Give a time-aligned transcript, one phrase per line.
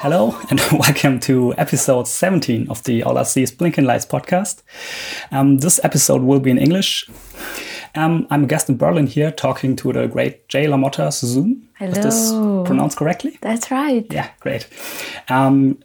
[0.00, 4.62] Hello and welcome to episode 17 of the All I See is Blinking Lights podcast.
[5.30, 7.08] Um, this episode will be in English.
[7.94, 11.62] Um, I'm a guest in Berlin here talking to the great Jay LaMotta Suzume.
[11.80, 12.30] Is this
[12.66, 13.38] pronounced correctly?
[13.40, 14.06] That's right.
[14.10, 14.68] Yeah, great.
[15.30, 15.78] Um,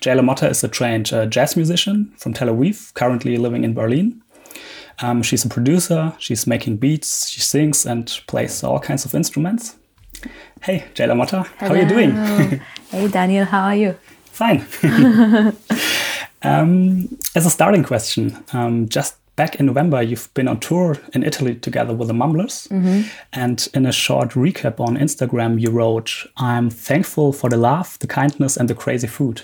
[0.00, 4.22] Jay LaMotta is a trained uh, jazz musician from Tel Aviv, currently living in Berlin.
[5.02, 9.76] Um, she's a producer, she's making beats, she sings and plays all kinds of instruments.
[10.62, 12.12] Hey, Jay LaMotta, how are you doing?
[12.90, 13.96] Hey, Daniel, how are you?
[14.26, 14.64] Fine.
[16.42, 21.24] um, as a starting question, um, just back in November, you've been on tour in
[21.24, 22.68] Italy together with the Mumblers.
[23.32, 28.06] And in a short recap on Instagram, you wrote, I'm thankful for the love, the
[28.06, 29.42] kindness, and the crazy food.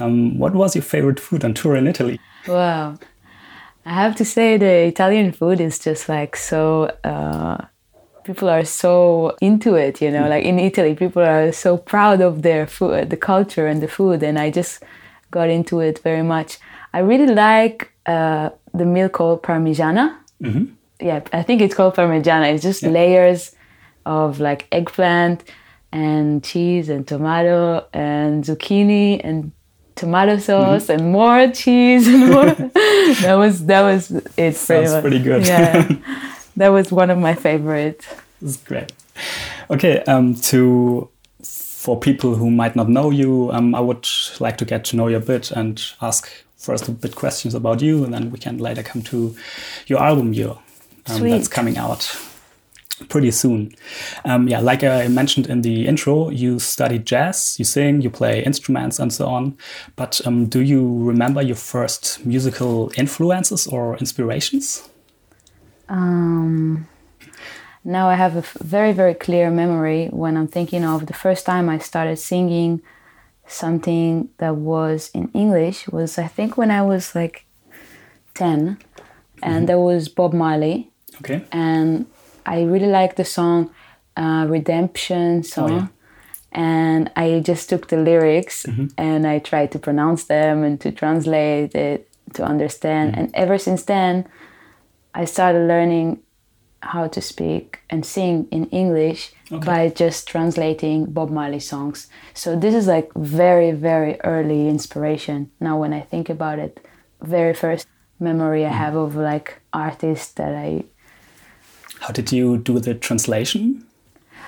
[0.00, 2.18] Um, what was your favorite food on tour in Italy?
[2.48, 2.96] Wow.
[3.84, 6.84] I have to say, the Italian food is just like so.
[7.04, 7.66] Uh,
[8.24, 10.28] people are so into it, you know.
[10.28, 14.22] Like in Italy, people are so proud of their food, the culture and the food,
[14.22, 14.82] and I just
[15.30, 16.58] got into it very much.
[16.92, 20.16] I really like uh, the meal called Parmigiana.
[21.00, 22.52] Yeah, I think it's called Parmigiana.
[22.52, 23.54] It's just layers
[24.06, 25.44] of like eggplant
[25.92, 29.52] and cheese and tomato and zucchini and
[29.94, 32.46] tomato sauce and more cheese and more.
[33.22, 34.24] that was that was it.
[34.36, 35.00] pretty Sounds much.
[35.02, 35.46] pretty good.
[35.46, 35.88] Yeah,
[36.62, 38.06] that was one of my favorites.
[38.40, 38.92] Is great.
[39.68, 41.08] Okay, um, to
[41.42, 44.06] for people who might not know you, um, I would
[44.38, 47.82] like to get to know you a bit and ask first a bit questions about
[47.82, 49.34] you, and then we can later come to
[49.88, 50.54] your album year
[51.06, 52.16] um, that's coming out
[53.08, 53.74] pretty soon.
[54.24, 58.44] Um, yeah, like I mentioned in the intro, you study jazz, you sing, you play
[58.44, 59.56] instruments, and so on.
[59.96, 64.88] But um, do you remember your first musical influences or inspirations?
[65.92, 66.88] Um,
[67.84, 71.68] now I have a very very clear memory when I'm thinking of the first time
[71.68, 72.80] I started singing
[73.46, 77.44] something that was in English was I think when I was like
[78.34, 78.78] ten,
[79.42, 80.88] and there was Bob Marley.
[81.20, 81.44] Okay.
[81.52, 82.06] and
[82.46, 83.70] I really like the song
[84.16, 85.72] uh, Redemption song.
[85.72, 85.86] yeah.
[86.52, 88.66] And I just took the lyrics
[88.98, 93.16] and I tried to pronounce them and to translate it to understand.
[93.16, 94.26] And ever since then,
[95.14, 96.22] I started learning
[96.80, 102.08] how to speak and sing in English by just translating Bob Marley songs.
[102.34, 105.50] So this is like very, very early inspiration.
[105.60, 106.84] Now, when I think about it,
[107.20, 107.86] very first
[108.18, 110.84] memory I have of like artists that I
[112.00, 113.84] How did you do the translation?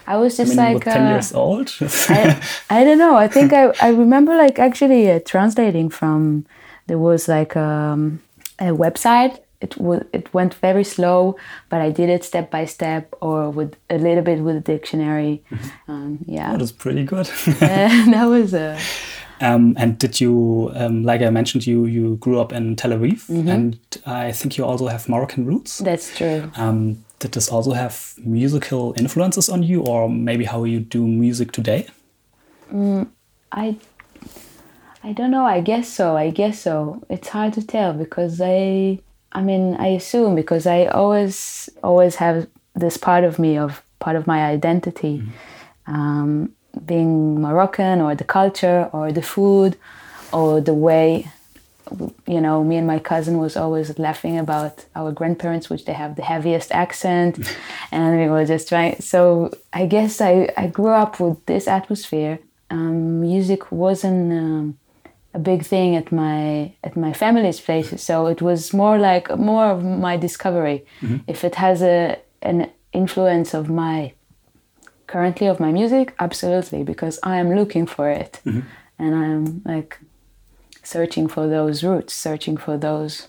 [0.07, 1.73] I was I just mean, like 10 uh, years old?
[1.81, 3.17] I, I don't know.
[3.17, 6.47] I think I, I remember like actually uh, translating from
[6.87, 8.21] there was like um,
[8.59, 9.39] a website.
[9.65, 11.37] It was it went very slow,
[11.71, 15.43] but I did it step by step or with a little bit with a dictionary.
[15.89, 17.27] Um, yeah, that is pretty good.
[17.61, 18.77] That was a
[19.41, 23.21] um, and did you, um, like I mentioned, you you grew up in Tel Aviv,
[23.29, 23.49] Mm-hmm.
[23.49, 23.77] and
[24.07, 25.79] I think you also have Moroccan roots.
[25.79, 26.51] that's true.
[26.57, 27.95] Um, did this also have
[28.25, 31.87] musical influences on you, or maybe how you do music today?
[33.53, 33.77] I
[35.03, 35.45] I don't know.
[35.57, 36.17] I guess so.
[36.17, 37.03] I guess so.
[37.09, 38.99] It's hard to tell because I
[39.35, 44.17] I mean I assume because I always always have this part of me of part
[44.17, 45.23] of my identity,
[45.87, 46.53] um,
[46.85, 49.77] being Moroccan or the culture or the food
[50.33, 51.29] or the way
[52.27, 56.17] you know me and my cousin was always laughing about our grandparents which they have
[56.17, 57.39] the heaviest accent.
[57.93, 62.39] And we were just trying so i guess i, I grew up with this atmosphere.
[62.71, 64.79] Um, music wasn't um,
[65.35, 69.67] a big thing at my at my family's place so it was more like more
[69.67, 70.85] of my discovery
[71.27, 74.13] if it has a an influence of my
[75.07, 79.99] currently of my music absolutely because i am looking for it and i'm like
[80.85, 83.29] searching for those roots, searching for those.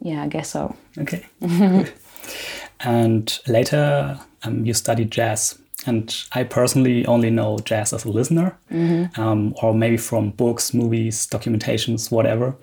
[0.00, 0.74] Yeah, I guess so.
[0.98, 1.26] Okay.
[2.80, 5.58] And later, um, you studied jazz.
[5.86, 8.58] And I personally only know jazz as a listener,
[9.16, 12.56] um, or maybe from books, movies, documentations, whatever.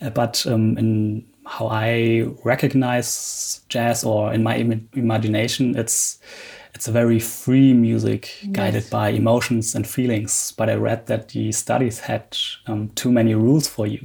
[0.00, 6.18] Uh, but um, in how I recognize jazz, or in my Im- imagination, it's
[6.74, 10.52] it's a very free music guided by emotions and feelings.
[10.56, 14.00] But I read that the studies had um, too many rules for you.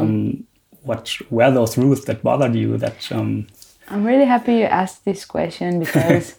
[0.00, 0.44] Um,
[0.82, 2.76] what were those rules that bothered you?
[2.78, 3.46] That um,
[3.88, 6.36] I'm really happy you asked this question because,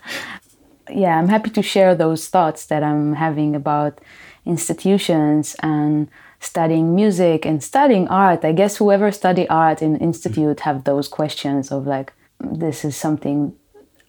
[0.94, 4.00] yeah, I'm happy to share those thoughts that I'm having about
[4.45, 6.09] institutions and
[6.39, 8.45] studying music and studying art.
[8.45, 13.53] I guess whoever study art in institute have those questions of like, this is something,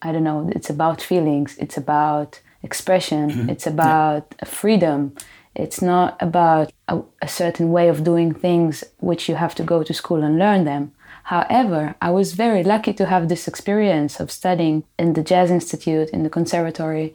[0.02, 3.50] I don't know, it's about feelings, it's about expression, mm-hmm.
[3.50, 5.14] it's about freedom.
[5.56, 9.82] It's not about a, a certain way of doing things which you have to go
[9.82, 10.92] to school and learn them.
[11.24, 16.10] However, I was very lucky to have this experience of studying in the Jazz Institute,
[16.10, 17.14] in the conservatory,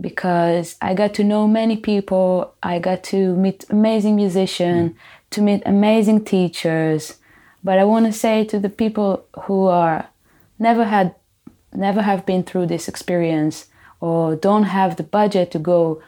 [0.00, 2.54] because I got to know many people.
[2.62, 4.96] I got to meet amazing musicians,
[5.30, 7.18] to meet amazing teachers.
[7.62, 10.08] But I want to say to the people who are
[10.58, 11.14] never had,
[11.72, 13.66] never have been through this experience,
[14.00, 16.02] or don't have the budget to go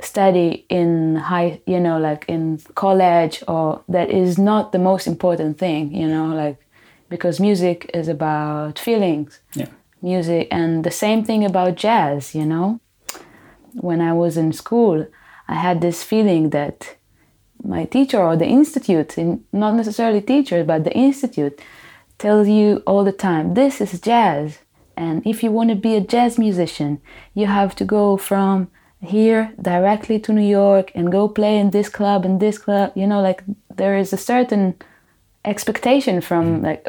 [0.00, 5.58] study in high, you know, like in college, or that is not the most important
[5.58, 6.56] thing, you know, like
[7.08, 9.40] because music is about feelings.
[9.54, 9.68] yeah,
[10.00, 12.80] Music, and the same thing about jazz, you know.
[13.74, 15.06] When I was in school,
[15.48, 16.96] I had this feeling that
[17.64, 19.16] my teacher or the institute,
[19.52, 21.60] not necessarily teacher, but the institute,
[22.18, 24.58] tells you all the time, this is jazz.
[24.96, 27.00] And if you want to be a jazz musician,
[27.34, 28.68] you have to go from
[29.00, 32.92] here directly to New York and go play in this club and this club.
[32.96, 33.42] You know, like
[33.74, 34.74] there is a certain
[35.44, 36.64] expectation from mm.
[36.64, 36.88] like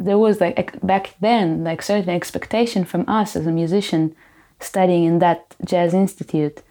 [0.00, 4.14] there was like back then like certain expectation from us as a musician
[4.58, 6.62] studying in that jazz institute.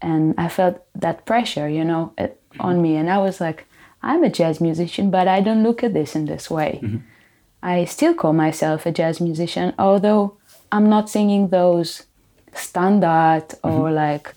[0.00, 2.60] And i felt that pressure you know eh, mm-hmm.
[2.60, 2.96] on me.
[2.96, 3.66] And i was like
[4.02, 6.80] i'm a jazz musician but i don't look at this in this way.
[6.82, 6.98] Mm-hmm.
[7.64, 10.36] I still call myself a jazz musician although
[10.72, 11.90] i'm not singing those
[12.52, 13.94] standard or mm-hmm.
[13.94, 14.34] like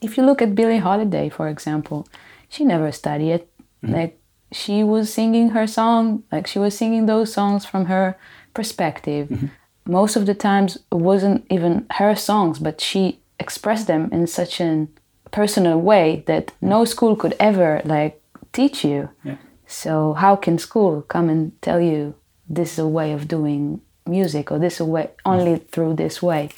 [0.00, 2.06] if you look at billie holiday for example
[2.54, 3.42] she never studied.
[3.82, 4.18] Like
[4.52, 8.16] she was singing her song like she was singing those songs from her
[8.52, 9.28] perspective.
[9.28, 9.46] Mm-hmm.
[9.86, 14.60] Most of the times it wasn't even her songs but she expressed them in such
[14.60, 14.86] a
[15.30, 16.90] personal way that no mm-hmm.
[16.90, 18.20] school could ever like
[18.52, 19.10] teach you.
[19.24, 19.36] Yeah,
[19.66, 22.14] so how can school come and tell you
[22.48, 25.30] this is a way of doing music or this way mm-hmm.
[25.30, 26.50] only through this way?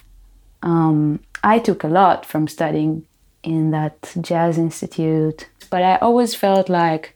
[0.63, 3.07] Um, I took a lot from studying
[3.43, 7.16] in that jazz institute, but I always felt like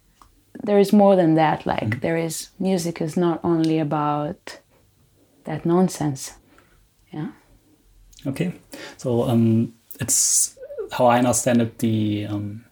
[0.62, 1.66] there is more than that.
[1.66, 4.60] Like there is music is not only about
[5.44, 6.34] that nonsense.
[7.12, 7.32] Yeah.
[8.26, 8.52] okay.
[8.96, 10.56] So um, it's
[10.92, 11.78] how I understand it.
[11.78, 12.64] The um,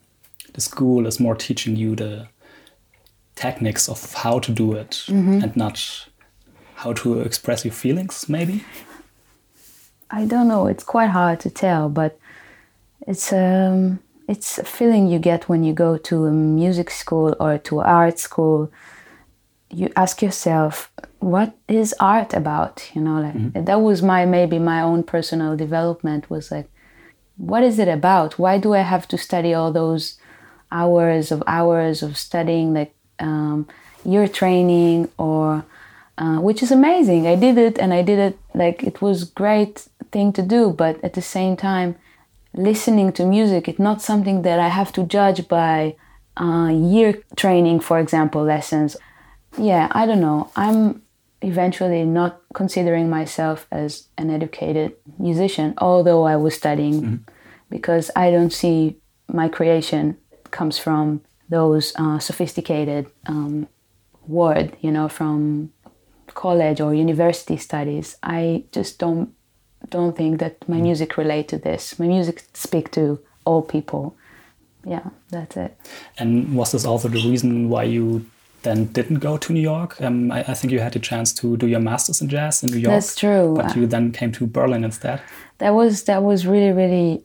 [0.53, 2.27] the school is more teaching you the
[3.35, 6.07] techniques of how to do it and not
[6.75, 8.27] how to express your feelings.
[8.29, 8.63] Maybe.
[10.11, 10.67] I don't know.
[10.67, 12.17] It's quite hard to tell, but
[13.07, 13.99] it's um,
[14.29, 18.19] it's a feeling you get when you go to a music school or to art
[18.19, 18.71] school.
[19.71, 22.91] You ask yourself, what is art about?
[22.93, 26.69] You know, like that was my maybe my own personal development was like,
[27.37, 28.37] what is it about?
[28.37, 30.19] Why do I have to study all those
[30.71, 33.67] hours of hours of studying like um,
[34.05, 35.65] ear training or
[36.19, 37.25] uh, which is amazing.
[37.25, 41.03] I did it and I did it like it was great thing to do, but
[41.03, 41.95] at the same time,
[42.59, 45.95] listening to music, it's not something that I have to judge by
[46.37, 48.97] uh, ear training, for example, lessons.
[49.57, 50.51] Yeah, I don't know.
[50.55, 51.01] I'm
[51.41, 57.25] eventually not considering myself as an educated musician, although I was studying,
[57.69, 58.97] because I don't see
[59.27, 60.17] my creation
[60.51, 63.67] comes from those uh, sophisticated um,
[64.27, 65.71] word, you know, from
[66.27, 68.17] college or university studies.
[68.21, 69.33] I just don't
[69.87, 71.99] don't think that my music relate to this.
[71.99, 74.15] My music speak to all people.
[74.85, 75.77] Yeah, that's it.
[76.17, 78.25] And was this also the reason why you
[78.63, 80.01] then didn't go to New York?
[80.01, 82.71] Um, I, I think you had the chance to do your masters in jazz in
[82.71, 82.93] New York.
[82.93, 83.53] That's true.
[83.55, 85.21] But you then came to Berlin instead.
[85.59, 87.23] That was that was really really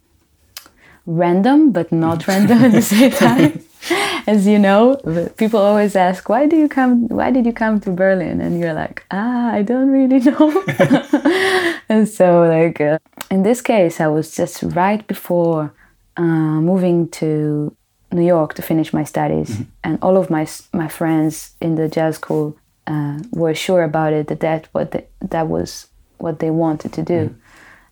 [1.06, 3.64] random, but not random at the same time.
[4.26, 4.96] As you know,
[5.36, 7.08] people always ask, "Why do you come?
[7.08, 10.64] Why did you come to Berlin?" And you're like, "Ah, I don't really know."
[11.88, 12.98] and so, like uh,
[13.30, 15.74] in this case, I was just right before
[16.16, 17.76] uh, moving to
[18.12, 22.16] New York to finish my studies, and all of my my friends in the jazz
[22.16, 25.88] school uh, were sure about it that that what the, that was
[26.18, 27.34] what they wanted to do,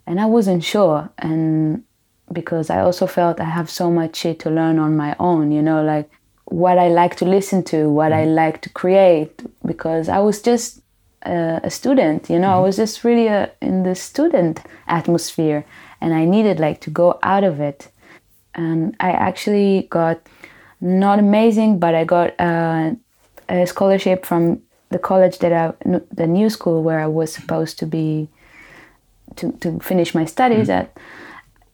[0.06, 1.84] and I wasn't sure, and
[2.32, 5.62] because I also felt I have so much shit to learn on my own, you
[5.62, 6.10] know, like
[6.46, 10.80] what I like to listen to, what I like to create, because I was just
[11.24, 15.64] uh, a student, you know, I was just really uh in the student atmosphere,
[16.00, 17.88] and I needed like to go out of it,
[18.54, 20.18] and I actually got
[20.80, 22.90] not amazing, but I got uh,
[23.48, 25.72] a scholarship from the college that I,
[26.10, 28.28] the new school where I was supposed to be,
[29.36, 30.96] to, to finish my studies at.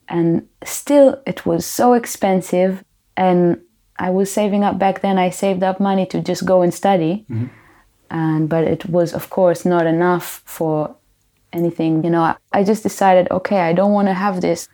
[0.08, 2.82] And still, it was so expensive.
[3.16, 3.60] And
[3.98, 7.26] I was saving up back then, I saved up money to just go and study.
[7.30, 7.46] Mm-hmm.
[8.10, 10.96] And, but it was, of course, not enough for
[11.52, 12.04] anything.
[12.04, 14.68] You know, I, I just decided, okay, I don't want to have this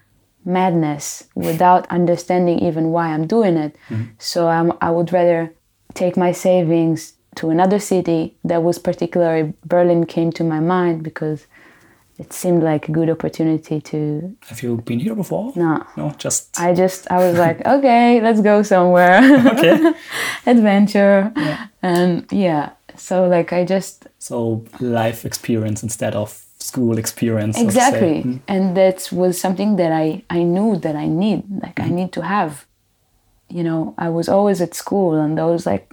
[0.45, 3.77] madness without understanding even why I'm doing it.
[3.89, 4.13] Mm-hmm.
[4.19, 5.53] So I'm, I would rather
[5.95, 8.37] take my savings to another city.
[8.45, 11.47] That was particularly Berlin came to my mind because
[12.19, 14.37] it seemed like a good opportunity to.
[14.49, 15.53] Have you been here before?
[15.57, 19.19] No, No, just I just I was like, okay, let's go somewhere,
[19.53, 19.93] okay.
[20.47, 21.67] adventure, yeah.
[21.83, 22.71] and yeah.
[22.97, 27.61] So like I just so life experience instead of school experience.
[27.61, 28.41] exactly Mm.
[28.49, 32.23] and that was something that i i knew that i need like i need to
[32.23, 32.65] have
[33.51, 35.93] you know i was always at school and was like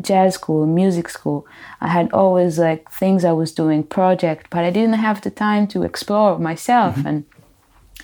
[0.00, 1.46] jazz school music school.
[1.80, 5.66] I had always like things i was doing project but i didn't have the time
[5.68, 7.24] to explore myself and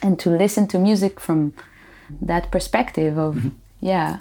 [0.02, 1.52] and to listen to music from
[2.20, 3.50] that perspective of
[3.80, 4.18] yeah.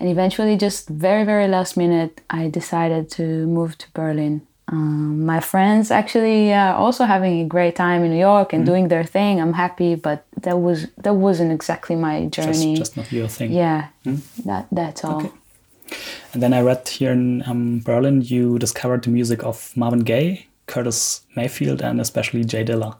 [0.00, 4.42] And eventually just very very last minute i decided to move to berlin.
[4.70, 8.88] Um, my friends actually uh, also having a great time in new york and doing
[8.88, 9.40] their thing.
[9.40, 12.76] I'm happy but that was that wasn't exactly my Just, journey.
[12.76, 13.50] just not your thing.
[13.52, 13.88] yeah.
[14.44, 15.16] That that's all.
[15.24, 15.32] Okay.
[16.32, 20.46] And then I read here in um, Berlin, you discovered the music of Marvin Gaye,
[20.66, 22.96] Curtis Mayfield, and especially Jay Dilla.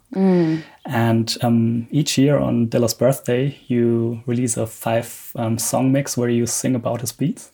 [0.86, 6.30] And um, each year on Dilla's birthday, you release a five um, song mix where
[6.30, 7.52] you sing about his beats.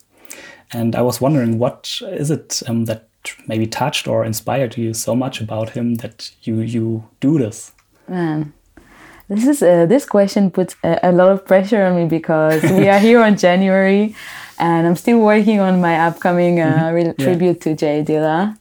[0.71, 3.07] And I was wondering, what is it um, that
[3.47, 7.71] maybe touched or inspired you so much about him that you you do this?
[8.07, 8.53] Man,
[9.27, 12.87] this is uh, this question puts a, a lot of pressure on me because we
[12.87, 14.15] are here on January,
[14.59, 18.57] and I'm still working on my upcoming uh, re- tribute to Jay Dilla.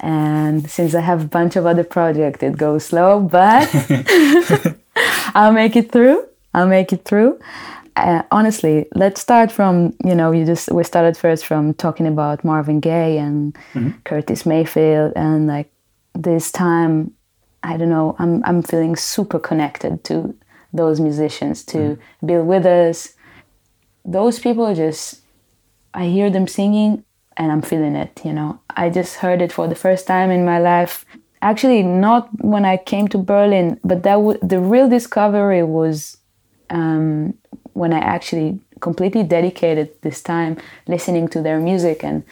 [0.00, 3.68] And since I have a bunch of other projects, it goes slow, but
[5.34, 6.26] I'll make it through.
[6.52, 7.38] I'll make it through.
[7.96, 12.44] Uh, honestly, let's start from you know you just we started first from talking about
[12.44, 13.56] Marvin Gaye and
[14.04, 15.70] Curtis Mayfield and like
[16.12, 17.12] this time
[17.62, 20.34] I don't know I'm I'm feeling super connected to
[20.72, 23.14] those musicians to Bill Withers
[24.04, 25.20] those people just
[25.94, 27.04] I hear them singing
[27.36, 28.50] and I'm feeling it you know
[28.82, 31.04] I just heard it for the first time in my life
[31.42, 36.16] actually not when I came to Berlin but that w- the real discovery was
[36.70, 37.34] um,
[37.74, 42.22] when I actually completely dedicated this time listening to their music and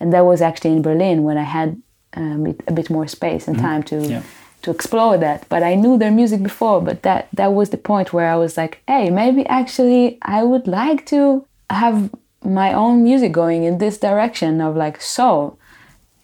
[0.00, 1.80] and that was actually in Berlin when I had
[2.14, 4.22] um, a bit more space and time to Yeah.
[4.62, 5.46] to explore that.
[5.48, 8.56] But I knew their music before, but that that was the point where I was
[8.56, 11.98] like, hey, maybe actually I would like to have
[12.44, 15.58] my own music going in this direction of like soul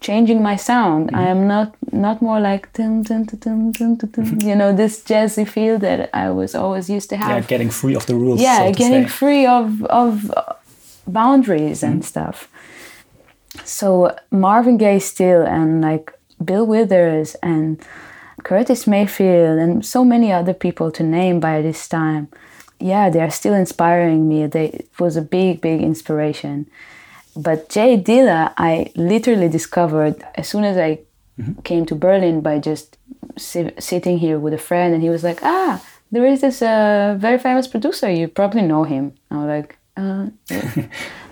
[0.02, 1.06] changing my sound.
[1.06, 1.16] Mm-hmm.
[1.16, 5.78] I am not not more like dum, dum, dum, dum, you know this jazzy feel
[5.78, 7.30] that I was always used to have.
[7.30, 8.40] Yeah, getting free of the rules.
[8.40, 9.18] Yeah, so getting say.
[9.20, 10.30] free of of
[11.06, 12.12] boundaries and mm-hmm.
[12.12, 12.48] stuff.
[13.64, 16.12] So Marvin Gaye still and like
[16.44, 17.80] Bill Withers and
[18.42, 22.28] Curtis Mayfield and so many other people to name by this time.
[22.82, 24.46] Yeah, they are still inspiring me.
[24.46, 26.66] They it was a big, big inspiration.
[27.36, 31.00] But Jay Dilla, I literally discovered as soon as I
[31.64, 32.98] came to Berlin by just
[33.38, 37.16] si- sitting here with a friend, and he was like, "Ah, there is this uh,
[37.18, 38.10] very famous producer.
[38.10, 40.26] You probably know him." I was like, uh,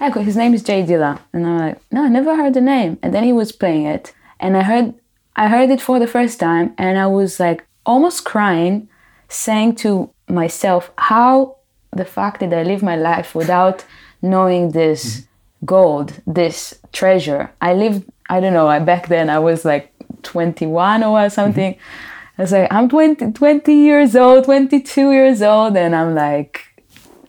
[0.00, 2.98] okay, his name is Jay Dilla, and I'm like, "No, I never heard the name."
[3.02, 4.94] And then he was playing it, and I heard,
[5.36, 8.88] I heard it for the first time, and I was like almost crying,
[9.28, 11.56] saying to myself, "How
[11.92, 13.84] the fact that I live my life without
[14.22, 15.26] knowing this."
[15.64, 17.50] gold, this treasure.
[17.60, 21.74] I lived, I don't know, I, back then I was like 21 or something.
[21.74, 22.40] Mm-hmm.
[22.40, 26.64] I was like, I'm 20, 20 years old, 22 years old, and I'm like,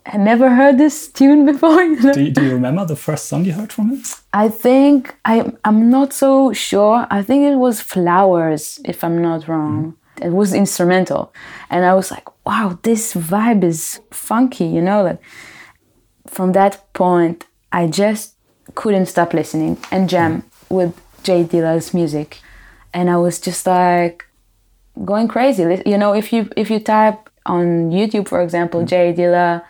[0.05, 1.83] I never heard this tune before.
[1.83, 2.13] You know?
[2.13, 4.03] Do you, do you remember the first song you heard from him?
[4.33, 7.05] I think I, I'm not so sure.
[7.09, 9.97] I think it was Flowers, if I'm not wrong.
[10.17, 10.27] Mm-hmm.
[10.27, 11.33] It was instrumental,
[11.69, 15.21] and I was like, wow, this vibe is funky, you know, like
[16.27, 18.35] from that point, I just
[18.75, 22.39] couldn't stop listening and jam with Jay Dilla's music,
[22.93, 24.25] and I was just like
[25.05, 25.63] going crazy.
[25.85, 28.87] You know, if you if you type on YouTube, for example, mm.
[28.87, 29.63] Jay Dilla,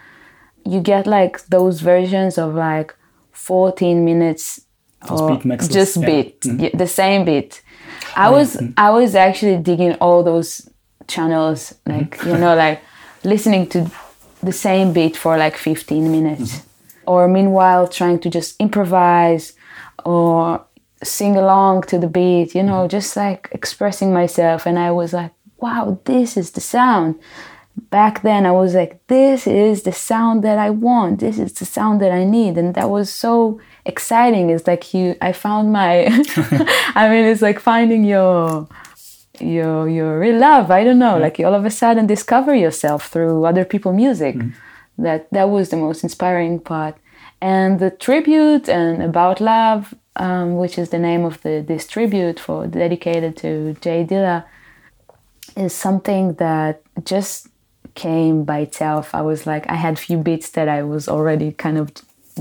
[0.66, 2.96] you get like those versions of like
[3.32, 4.62] 14 minutes
[5.10, 6.06] or beat mixes, just yeah.
[6.06, 6.60] beat mm-hmm.
[6.60, 7.62] yeah, the same beat.
[8.16, 10.70] I was I was actually digging all those
[11.16, 11.92] channels, mm-hmm.
[11.92, 12.80] like you know, like
[13.24, 13.80] listening to
[14.42, 17.10] the same beat for like 15 minutes, mm-hmm.
[17.12, 19.54] or meanwhile trying to just improvise,
[20.06, 20.66] or
[21.04, 22.98] sing along to the beat, you know, mm-hmm.
[22.98, 24.66] just like expressing myself.
[24.66, 27.20] And I was like, wow, this is the sound.
[27.90, 31.20] Back then, I was like, this is the sound that I want.
[31.20, 32.58] This is the sound that I need.
[32.58, 34.50] And that was so exciting.
[34.50, 36.06] It's like you, I found my,
[36.96, 38.68] I mean, it's like finding your,
[39.42, 40.72] your, your real love.
[40.72, 41.18] I don't know.
[41.18, 44.38] Like you all of a sudden discover yourself through other people's music.
[44.98, 46.96] That, that was the most inspiring part.
[47.42, 52.40] And the tribute and About Love, um, which is the name of the this tribute
[52.40, 54.46] for dedicated to Jay Dilla,
[55.56, 57.48] is something that just
[57.96, 59.16] came by itself.
[59.16, 61.92] I was like, I had a few beats that I was already kind of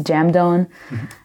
[0.03, 0.69] jammed on,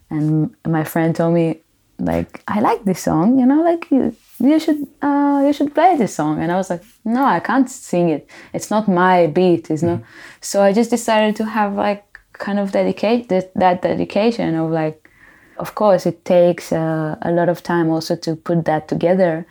[0.10, 1.60] and my friend told me,
[2.00, 5.96] like, I like this song, you know, like you, you should, uh, you should play
[5.96, 6.42] this song.
[6.42, 8.30] And I was like, no, I can't sing it.
[8.54, 9.72] It's not my beat.
[9.72, 10.02] It's not.
[10.42, 15.10] So I just decided to have like kind of dedicate that, that dedication of like,
[15.58, 19.46] of course, it takes uh, a lot of time also to put that together.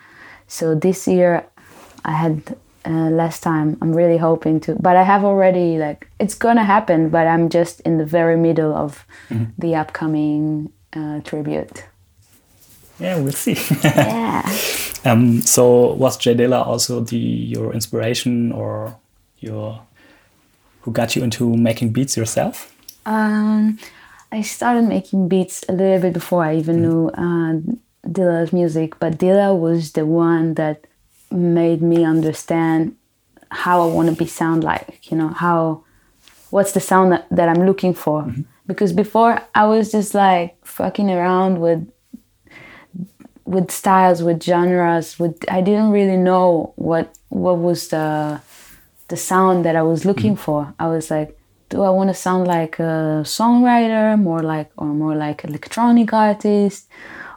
[0.46, 1.46] So this year,
[2.04, 3.78] I had uh, less time.
[3.80, 7.08] I'm really hoping to, but I have already like it's gonna happen.
[7.08, 9.06] But I'm just in the very middle of
[9.58, 11.84] the upcoming uh, tribute.
[12.98, 13.56] Yeah, we'll see.
[13.82, 14.42] Yeah.
[15.04, 18.96] um, so was Jay Dilla also the your inspiration or
[19.38, 19.80] your
[20.82, 22.74] who got you into making beats yourself?
[23.06, 23.78] Um,
[24.30, 27.60] I started making beats a little bit before I even knew uh,
[28.06, 30.86] Dilla's music, but Dilla was the one that
[31.30, 32.96] made me understand
[33.50, 35.10] how I want to be sound like.
[35.10, 35.84] You know how
[36.50, 38.32] what's the sound that, that I'm looking for.
[38.66, 41.90] Because before I was just like fucking around with
[43.44, 48.40] with styles, with genres, with I didn't really know what what was the
[49.08, 50.38] the sound that I was looking mm.
[50.38, 50.74] for.
[50.78, 55.14] I was like, do I want to sound like a songwriter, more like or more
[55.14, 56.88] like electronic artist,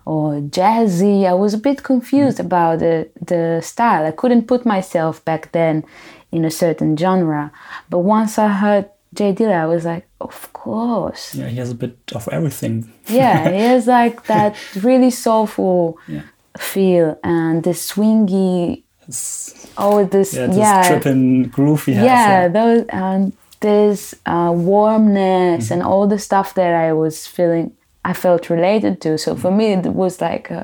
[0.06, 1.26] or jazzy?
[1.26, 2.46] I was a bit confused mm.
[2.46, 4.06] about the the style.
[4.06, 5.84] I couldn't put myself back then
[6.32, 7.52] in a certain genre.
[7.90, 11.36] But once I heard Jay Dilla, I was like, of course.
[11.36, 12.74] Yeah, he has a bit of everything.
[13.08, 16.22] Yeah, he has like that really soulful Yeah.
[16.58, 18.84] feel and this swingy.
[19.08, 22.06] It's- Oh, this yeah, this yeah, tripping groove he has.
[22.06, 27.72] yeah, those um, this uh, warmness and all the stuff that I was feeling,
[28.04, 29.18] I felt related to.
[29.18, 30.64] So for me, it was like a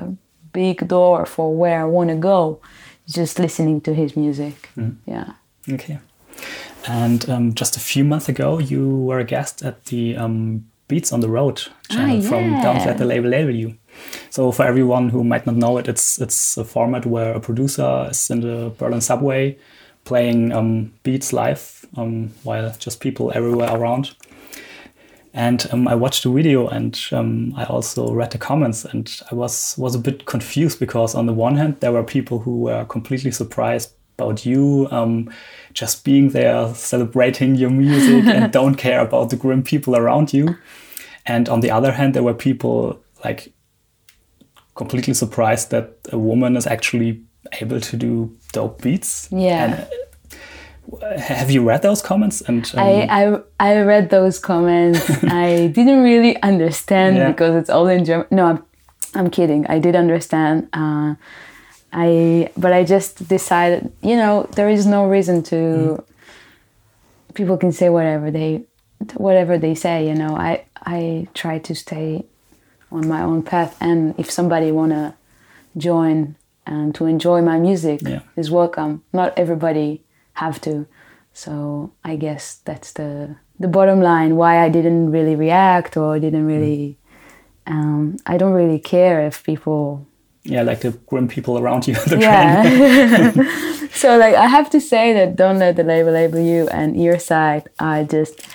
[0.52, 2.58] big door for where I want to go,
[3.06, 4.56] just listening to his music.
[5.06, 5.28] Yeah.
[5.76, 5.98] Okay.
[6.86, 11.12] And um, just a few months ago, you were a guest at the um, Beats
[11.12, 12.62] on the Road channel from yeah.
[12.62, 13.76] Don't Let the Label Label You.
[14.30, 18.08] So for everyone who might not know it, it's it's a format where a producer
[18.10, 19.56] is in the Berlin subway
[20.04, 24.14] playing um, beats live um, while just people everywhere around.
[25.32, 29.34] And um, I watched the video and um, I also read the comments and I
[29.34, 32.84] was was a bit confused because on the one hand there were people who were
[32.84, 35.30] completely surprised about you um,
[35.72, 40.56] just being there celebrating your music and don't care about the grim people around you,
[41.26, 43.52] and on the other hand there were people like
[44.74, 47.22] completely surprised that a woman is actually
[47.60, 49.28] able to do dope beats.
[49.30, 49.64] Yeah.
[49.64, 49.88] And,
[51.02, 52.42] uh, have you read those comments?
[52.42, 55.08] And um, I, I I read those comments.
[55.24, 57.30] I didn't really understand Yeah.
[57.30, 58.26] because it's all in German.
[58.30, 58.64] No, I'm,
[59.14, 59.66] I'm kidding.
[59.68, 60.68] I did understand.
[60.72, 61.14] Uh,
[61.94, 66.04] I but I just decided, you know, there is no reason to.
[67.34, 68.64] People can say whatever they,
[69.16, 70.06] whatever they say.
[70.08, 72.24] You know, I I try to stay
[72.90, 75.14] on my own path, and if somebody wanna
[75.76, 78.20] join and to enjoy my music Yeah.
[78.36, 79.02] is welcome.
[79.12, 80.02] Not everybody
[80.34, 80.86] have to.
[81.32, 84.34] So I guess that's the the bottom line.
[84.36, 86.98] Why I didn't really react or didn't really.
[87.66, 90.06] Um, I don't really care if people.
[90.44, 91.94] Yeah, like the grim people around you.
[92.06, 92.18] the.
[92.18, 93.88] Yeah.
[93.92, 97.66] so like I have to say that don't let the label label you and Earside.
[97.78, 98.46] I just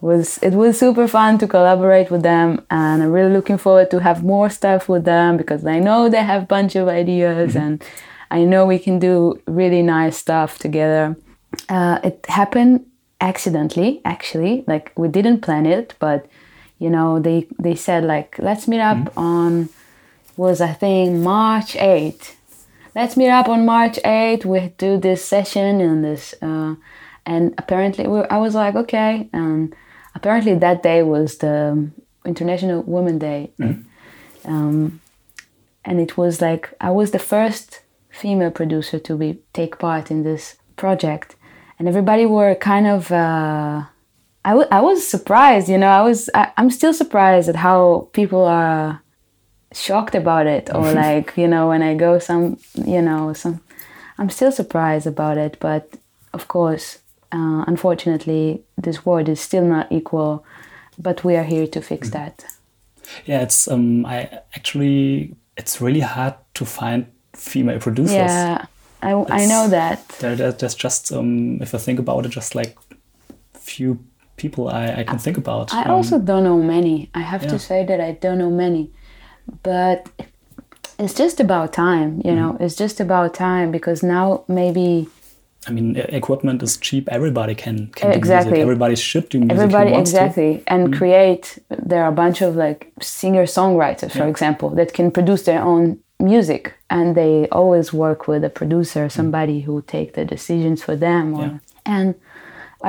[0.00, 4.00] was it was super fun to collaborate with them and I'm really looking forward to
[4.00, 7.82] have more stuff with them because I know they have a bunch of ideas and
[8.30, 11.16] I know we can do really nice stuff together.
[11.68, 12.86] Uh, it happened
[13.20, 14.64] accidentally, actually.
[14.66, 16.26] Like we didn't plan it, but
[16.78, 19.68] you know they they said like let's meet up on
[20.40, 22.34] was I think March 8th.
[22.94, 24.46] Let's meet up on March 8th.
[24.46, 26.76] We do this session and this, uh,
[27.26, 29.28] and apparently we, I was like, okay.
[29.34, 29.76] And
[30.14, 31.90] apparently that day was the
[32.24, 33.50] International Women Day,
[34.46, 35.00] um,
[35.84, 40.22] and it was like I was the first female producer to be take part in
[40.22, 41.36] this project,
[41.78, 43.12] and everybody were kind of.
[43.12, 43.84] Uh,
[44.42, 45.90] I, w- I was surprised, you know.
[45.90, 49.02] I was I, I'm still surprised at how people are
[49.72, 53.60] shocked about it or like you know when I go some you know some
[54.18, 55.82] I'm still surprised about it but
[56.32, 56.98] of course
[57.32, 60.44] uh, unfortunately this world is still not equal
[60.98, 62.18] but we are here to fix Mm-hmm.
[62.18, 62.44] that
[63.26, 68.16] Yeah, it's um, I actually it's really hard to find female producers.
[68.16, 68.66] yeah
[69.02, 72.54] I, I know that There, there, there's just um, if I think about it, just
[72.54, 72.76] like
[73.54, 73.98] few
[74.36, 75.72] people I, I can think about.
[75.72, 77.08] I Um, also don't know many.
[77.14, 77.50] I have yeah.
[77.52, 78.90] to say that I don't know many.
[79.62, 80.08] But
[80.98, 85.08] it's just about time, you know, it's just about time because now maybe
[85.68, 87.06] I mean, equipment is cheap.
[87.10, 88.50] Everybody can, can Exactly.
[88.50, 88.62] do music.
[88.62, 89.56] Everybody should do music.
[89.58, 90.16] everybody wants to.
[90.16, 91.58] Exactly and create
[91.90, 94.34] there are a bunch of like singer songwriters for Yeah.
[94.34, 99.60] example that can produce their own music and they always work with a producer somebody
[99.66, 101.50] who take the decisions for them or, Mm.
[101.52, 101.96] Yeah.
[101.98, 102.14] and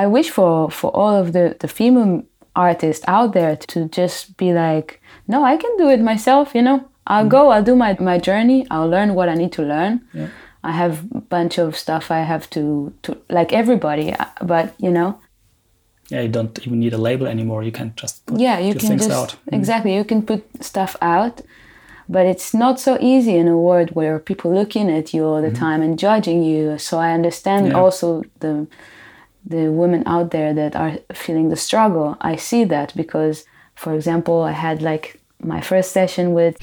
[0.02, 2.22] i wish for for all of the the female
[2.54, 6.78] artists out there to just be like no i can do it myself you know
[7.06, 10.20] i'll go i'll do my, my journey i'll learn what i need to learn Mm.
[10.20, 10.28] Yeah.
[10.64, 14.90] i have a bunch of stuff i have to to like everybody uh, but you
[14.90, 15.18] know
[16.10, 17.62] Yeah, you don't even need a label anymore.
[17.64, 19.30] You can just put yeah you can things just out.
[19.46, 19.58] Mm.
[19.58, 21.40] exactly you can put stuff out
[22.08, 25.54] but it's not so easy in a world where people looking at you all the
[25.64, 27.76] time and judging you so i understand Mm-hmm.
[27.76, 27.82] Yeah.
[27.84, 28.06] also
[28.40, 28.66] the
[29.44, 34.42] the women out there that are feeling the struggle i see that because for example
[34.42, 36.56] i had like my first session with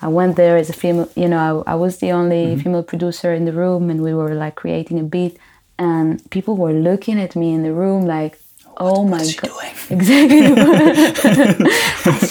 [0.00, 2.60] i went there as a female you know i, I was the only Mm-hmm.
[2.62, 5.38] female producer in the room and we were like creating a beat
[5.78, 8.38] and people were looking at me in the room like
[8.78, 10.54] oh my god exactly.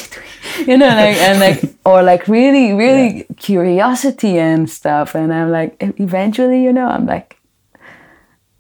[0.68, 5.76] You know like and like or like really really curiosity and stuff and i'm like
[5.80, 7.38] eventually you know i'm like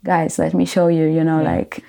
[0.03, 1.83] guys let me show you you know like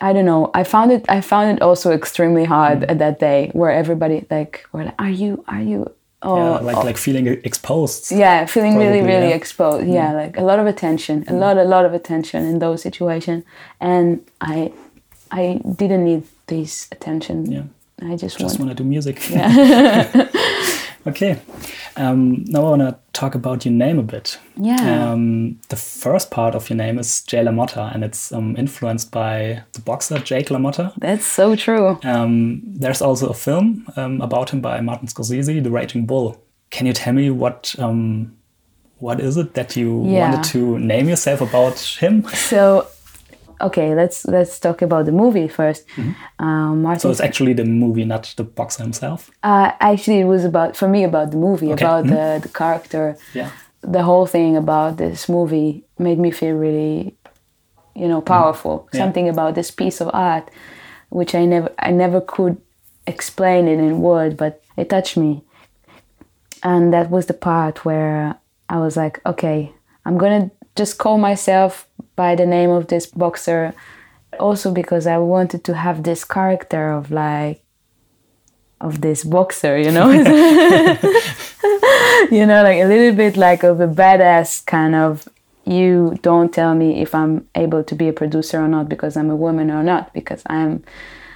[0.00, 2.90] i don't know i found it i found it also extremely hard Mm.
[2.90, 5.90] at that day where everybody like were like are you are you
[6.22, 8.12] oh Yeah, like oh, like feeling exposed.
[8.12, 9.40] yeah feeling really Probably, really yeah.
[9.42, 12.82] exposed yeah like a lot of attention a lot a lot of attention in those
[12.82, 13.44] situations
[13.80, 14.72] and i
[15.30, 17.64] i didn't need this attention Yeah.
[18.10, 19.16] i just, Just want to do music.
[19.30, 20.28] Yeah.
[21.10, 21.32] okay.
[21.96, 24.38] Um, now I want to talk about your name a bit.
[24.56, 25.12] Yeah.
[25.12, 29.62] Um, the first part of your name is Jay LaMotta, and it's um, influenced by
[29.74, 30.92] the boxer Jake LaMotta.
[30.98, 35.70] that's so true Um, there's also a film um, about him by Martin Scorsese, The
[35.70, 36.36] Raging Bull.
[36.70, 38.32] Can you tell me what um,
[38.98, 40.20] what is it that you Yeah.
[40.30, 42.24] wanted to name yourself about him?
[42.52, 42.86] so
[43.62, 45.82] okay let's let's talk about the movie 1st
[46.38, 49.30] um, martin So it's actually the movie, not the boxer himself.
[49.42, 51.84] uh, actually it was about for me about the movie Okay.
[51.84, 53.50] about the, the character Yeah.
[53.96, 57.16] the whole thing about this movie made me feel really
[57.94, 58.96] you know powerful Mm-hmm.
[58.96, 59.02] Yeah.
[59.04, 60.44] something about this piece of art
[61.18, 62.56] which i never i never could
[63.06, 65.32] explain it in word but it touched me
[66.62, 68.34] and that was the part where
[68.68, 69.72] i was like okay
[70.06, 73.74] i'm gonna just call myself by the name of this boxer
[74.38, 77.62] also because i wanted to have this character of like
[78.80, 80.10] of this boxer you know?
[82.30, 85.28] You know, like a little bit like of a badass kind of
[85.64, 89.28] you don't tell me if I'm able to be a producer or not because I'm
[89.28, 90.82] a woman or not because I'm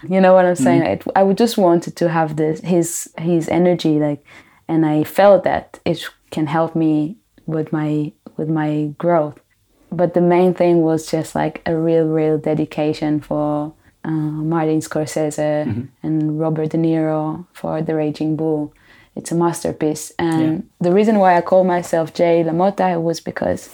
[0.08, 0.82] you know what I'm saying?
[0.82, 0.92] Mm.
[0.92, 4.24] It, I would just wanted to have this his his energy like
[4.68, 9.40] and I felt that it can help me with my with my growth
[9.90, 13.72] but the main thing was just like a real real dedication for
[14.04, 18.72] uh, Martin Scorsese and Robert De Niro for The Raging Bull
[19.14, 20.60] it's a masterpiece and Yeah.
[20.80, 23.70] the reason why I call myself Jay LaMotta was because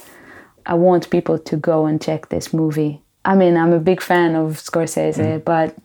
[0.65, 3.01] I want people to go and check this movie.
[3.25, 5.75] I mean, I'm a big fan of Scorsese, but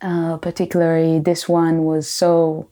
[0.00, 2.68] uh, particularly this one was so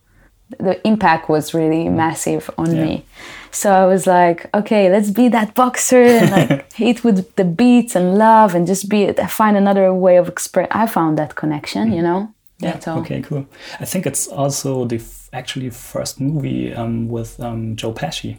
[0.58, 2.84] the impact was really massive on Yeah.
[2.84, 3.04] me.
[3.52, 7.96] So I was like, okay, let's be that boxer and like hit with the beats
[7.96, 10.68] and love and just be find another way of express.
[10.70, 12.32] I found that connection, you know.
[12.60, 12.98] That's all.
[13.00, 13.46] Okay, cool.
[13.80, 18.36] I think it's also the f- actually first movie um, with um, Joe Pesci.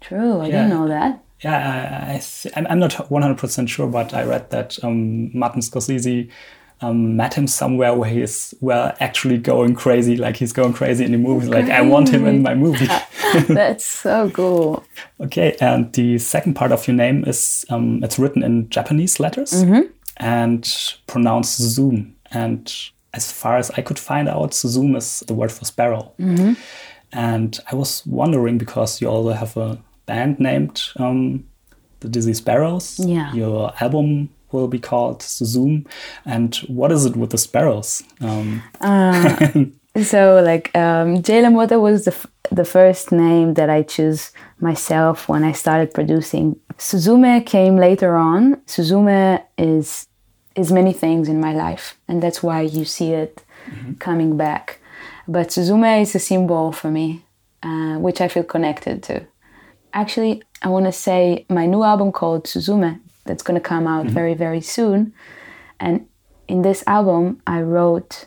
[0.00, 0.50] True, I Yeah.
[0.52, 1.22] didn't know that.
[1.44, 6.30] Yeah, I, I I'm not 100% sure, but I read that um, Martin Scorsese
[6.80, 11.12] um, met him somewhere where he's well actually going crazy, like he's going crazy in
[11.12, 11.46] the movie.
[11.48, 12.88] Like I want him in my movie.
[13.48, 14.84] That's so cool.
[15.20, 19.52] okay, and the second part of your name is um, it's written in Japanese letters
[20.18, 22.12] and pronounced Suzume.
[22.30, 22.72] And
[23.14, 26.12] as far as I could find out, Suzume is the word for sparrow.
[27.12, 31.44] And I was wondering because you also have a band named um,
[32.00, 32.98] the Dizzy Sparrows.
[32.98, 33.32] Yeah.
[33.32, 35.86] Your album will be called Suzume.
[36.24, 38.02] And what is it with the sparrows?
[38.20, 38.62] Um,
[40.12, 45.52] so like um, was the f- the first name that I chose myself when I
[45.52, 46.56] started producing.
[46.78, 48.56] Suzume came later on.
[48.66, 50.06] Suzume is
[50.54, 53.44] is many things in my life, and that's why you see it
[53.98, 54.80] coming back.
[55.28, 57.06] But Suzume is a symbol for me,
[57.62, 59.26] uh, which I feel connected to.
[59.92, 64.06] Actually, I want to say my new album called Suzume that's going to come out
[64.06, 64.14] mm-hmm.
[64.14, 65.12] very very soon,
[65.80, 66.06] and
[66.48, 68.26] in this album I wrote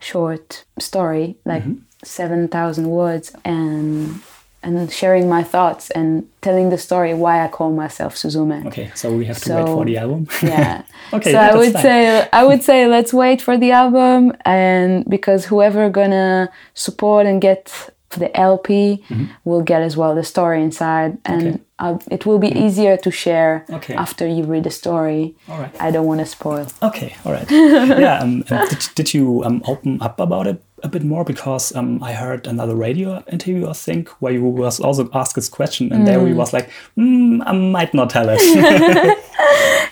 [0.00, 1.82] short story like mm-hmm.
[2.04, 4.20] 7,000 words and
[4.60, 8.66] and sharing my thoughts and telling the story why I call myself Suzume.
[8.66, 10.28] Okay, so we have to wait for the album.
[10.42, 10.82] Yeah.
[11.12, 11.82] Okay, So I would fine.
[11.82, 17.40] say I would say let's wait for the album and because whoever gonna support and
[17.40, 17.72] get
[18.10, 19.02] the LP
[19.44, 21.62] will get as well the story inside and Mm-hmm.
[21.80, 22.06] Okay.
[22.10, 23.94] It will be easier to share Okay.
[23.94, 25.36] after you read the story.
[25.48, 25.70] All right.
[25.80, 26.66] I don't want to spoil.
[26.82, 27.48] Okay, all right.
[28.04, 31.22] yeah, um, and did, did you um, open up about it a bit more?
[31.24, 35.48] Because um, I heard another radio interview, I think, where you was also asked this
[35.48, 38.40] question, and there he was like, mm, I might not tell it.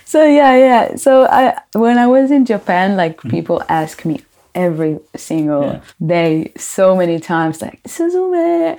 [0.05, 0.97] So yeah, yeah.
[0.97, 3.31] So I when I was in Japan, like Mm-hmm.
[3.31, 4.21] people ask me
[4.57, 5.81] every single Yeah.
[6.17, 8.77] day so many times like Suzume.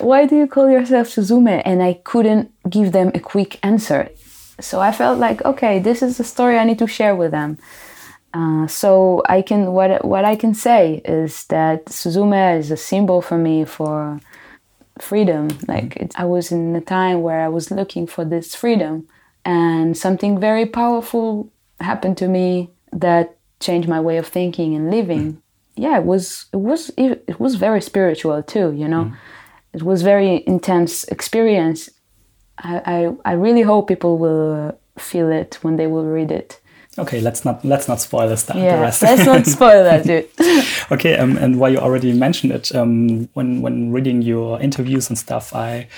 [0.10, 1.62] Why do you call yourself Suzume?
[1.64, 4.08] And I couldn't give them a quick answer.
[4.60, 7.56] So I felt like okay this is a story I need to share with them.
[8.34, 13.22] Uh, so I can what what I can say is that Suzume is a symbol
[13.22, 14.20] for me for
[14.98, 15.48] freedom.
[15.68, 19.06] Like it, I was in a time where I was looking for this freedom,
[19.44, 25.42] and something very powerful happened to me that changed my way of thinking and living.
[25.76, 28.72] Yeah, it was it was it, it was very spiritual too.
[28.72, 29.16] You know, mm.
[29.72, 31.90] it was very intense experience.
[32.58, 32.80] I,
[33.24, 36.60] I I really hope people will feel it when they will read it.
[36.98, 39.02] Okay, let's not let's not spoil this, the Yeah, rest.
[39.02, 40.28] let's not spoil that, dude.
[40.90, 45.18] okay, um, and while you already mentioned it, um, when when reading your interviews and
[45.18, 45.88] stuff, I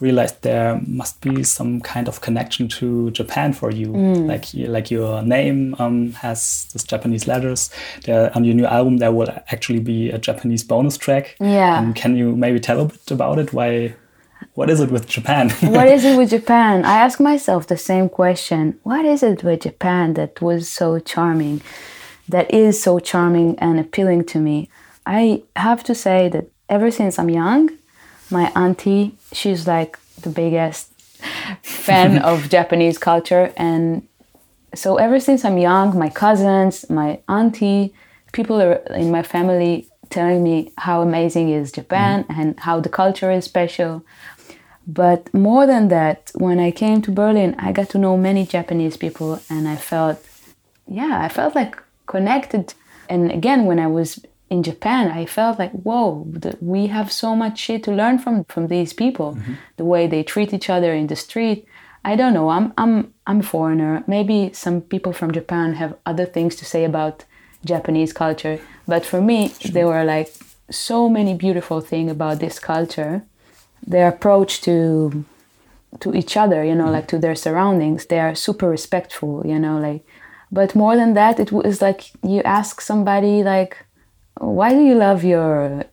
[0.00, 3.88] realized there must be some kind of connection to Japan for you.
[3.88, 4.26] Mm.
[4.26, 7.70] Like like your name um, has this Japanese letters.
[8.04, 11.36] There on your new album, there will actually be a Japanese bonus track.
[11.40, 11.78] Yeah.
[11.78, 13.52] Um, can you maybe tell a bit about it?
[13.52, 13.94] Why?
[14.58, 15.50] What is it with Japan?
[15.60, 16.84] what is it with Japan?
[16.84, 18.80] I ask myself the same question.
[18.82, 21.62] What is it with Japan that was so charming,
[22.28, 24.68] that is so charming and appealing to me?
[25.06, 27.70] I have to say that ever since I'm young,
[28.32, 30.90] my auntie, she's like the biggest
[31.62, 33.52] fan of Japanese culture.
[33.56, 34.08] And
[34.74, 37.94] so ever since I'm young, my cousins, my auntie,
[38.32, 42.40] people in my family telling me how amazing is Japan mm-hmm.
[42.40, 44.04] and how the culture is special.
[44.88, 48.96] But more than that, when I came to Berlin, I got to know many Japanese
[48.96, 50.18] people and I felt,
[50.86, 52.72] yeah, I felt like connected.
[53.10, 56.26] And again, when I was in Japan, I felt like, whoa,
[56.62, 59.34] we have so much shit to learn from, from these people.
[59.34, 59.54] Mm-hmm.
[59.76, 61.66] The way they treat each other in the street.
[62.02, 64.04] I don't know, I'm, I'm, I'm a foreigner.
[64.06, 67.24] Maybe some people from Japan have other things to say about
[67.62, 68.58] Japanese culture.
[68.86, 70.32] But for me, there were like
[70.70, 73.24] so many beautiful things about this culture
[73.88, 75.24] their approach to
[76.00, 76.92] to each other you know mm-hmm.
[76.92, 80.04] like to their surroundings they are super respectful you know like
[80.52, 83.86] but more than that it was like you ask somebody like
[84.38, 85.84] why do you love your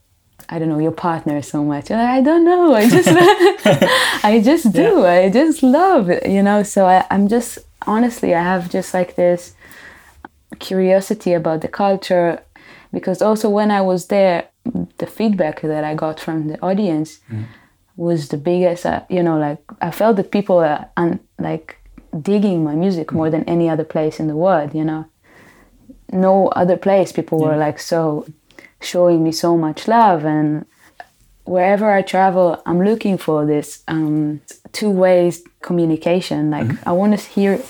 [0.49, 1.89] i don't know your partner so much?
[1.89, 3.07] And i don't know i just
[4.23, 8.43] i just do i just love it you know so I, i'm just honestly i
[8.43, 9.53] have just like this
[10.59, 12.43] curiosity about the culture
[12.91, 14.49] because also when i was there
[14.97, 17.43] the feedback that i got from the audience mm-hmm.
[17.97, 21.77] Was the biggest uh, you know like i felt that people are un, like
[22.21, 25.05] digging my music more than any other place in the world you know?
[26.11, 28.25] No other place people were like so
[28.79, 30.65] showing me so much love and
[31.43, 36.51] wherever i travel i'm looking for this um, two ways communication.
[36.51, 37.61] Like i want to hear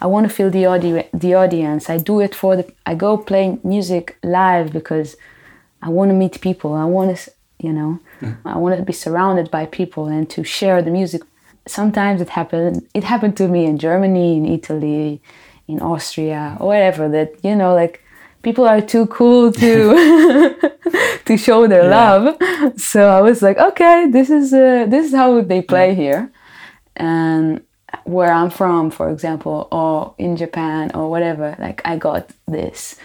[0.00, 1.88] i want to feel the audi- the audience.
[1.88, 5.16] I do it for the i go play music live because
[5.82, 6.74] i want to meet people.
[6.74, 8.00] I want to you know
[8.44, 11.22] i want to be surrounded by people and to share the music.
[11.66, 15.22] Sometimes it happened it happened to me in germany in italy
[15.66, 17.94] in austria or whatever that you know like
[18.42, 19.74] people are too cool to
[21.24, 22.22] to show their love.
[22.76, 26.30] So i was like okay this is uh, this is how they play here.
[26.96, 27.62] And
[28.04, 32.96] where i'm from for example or in japan or whatever like i got this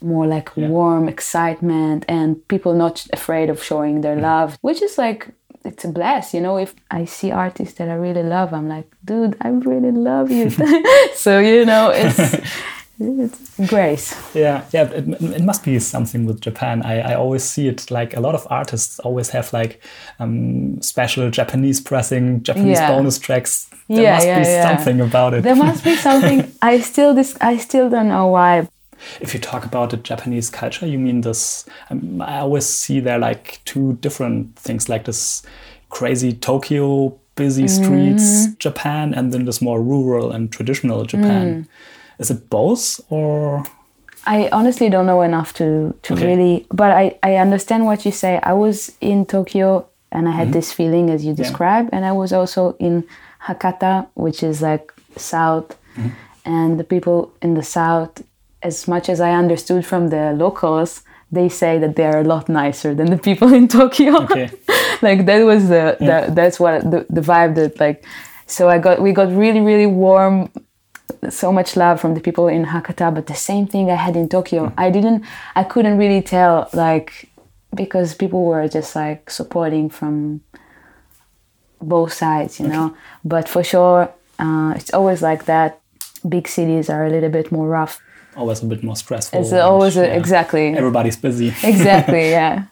[0.00, 5.28] more like warm excitement and people not afraid of showing their love which is like
[5.64, 8.86] it's a blast you know if i see artists that i really love i'm like
[9.04, 10.48] dude i really love you
[11.14, 12.36] so you know it's
[13.00, 14.12] it's grace.
[14.34, 14.90] Yeah, yeah.
[14.90, 16.82] It, it must be something with Japan.
[16.82, 19.80] I, I always see it like a lot of artists always have like
[20.18, 22.90] um, special Japanese pressing, Japanese Yeah.
[22.90, 23.70] bonus tracks.
[23.88, 24.68] There Yeah, must yeah, be yeah.
[24.76, 25.44] something about it.
[25.44, 26.52] There must be something.
[26.60, 27.36] I still this.
[27.40, 28.66] I still don't know why.
[29.20, 31.64] If you talk about the Japanese culture, you mean this?
[31.90, 35.42] Um, I always see there like two different things, like this
[35.90, 37.84] crazy Tokyo busy Mm-hmm.
[37.84, 41.46] streets Japan, and then this more rural and traditional Japan.
[41.46, 41.66] Mm.
[42.18, 43.62] Is it both, or
[44.26, 46.26] I honestly don't know enough to to Okay.
[46.26, 46.66] really.
[46.70, 48.40] But I I understand what you say.
[48.42, 52.32] I was in Tokyo and I had this feeling as you described, and I was
[52.32, 53.04] also in
[53.46, 55.76] Hakata, which is like south,
[56.44, 58.22] and the people in the south,
[58.62, 61.02] as much as I understood from the locals.
[61.30, 64.22] They say that they are a lot nicer than the people in Tokyo.
[64.22, 64.50] Okay.
[65.02, 68.04] like that was the, the that's what the, the vibe that like
[68.46, 70.50] so i got we got really really warm
[71.28, 74.28] so much love from the people in hakata but the same thing i had in
[74.28, 75.24] tokyo i didn't
[75.56, 77.28] i couldn't really tell like
[77.74, 80.40] because people were just like supporting from
[81.80, 85.80] both sides you know but for sure uh, it's always like that
[86.28, 88.00] big cities are a little bit more rough
[88.38, 89.40] always a bit more stressful?
[89.40, 91.48] it's and, always a, yeah, exactly Everybody's busy.
[91.62, 92.64] exactly yeah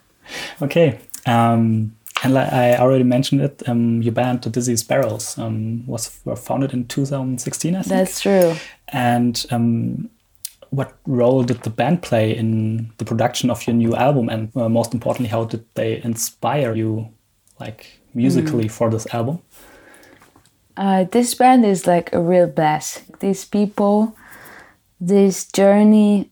[0.61, 0.99] Okay.
[1.27, 6.19] Um, and like I already mentioned it, um, your band, the Dizzy Sparrows, um, was
[6.25, 7.89] were founded in 2016, I think.
[7.89, 8.57] that's true
[8.89, 10.11] And um,
[10.71, 14.29] what role did the band play in the production of your new album?
[14.29, 17.11] And uh, most importantly, how did they inspire you,
[17.61, 19.41] like musically, for this album?
[20.77, 23.03] Uh, this band is like a real bless.
[23.21, 24.17] These people,
[25.01, 26.31] this journey,